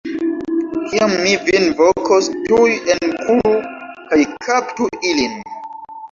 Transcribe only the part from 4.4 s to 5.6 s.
kaptu ilin.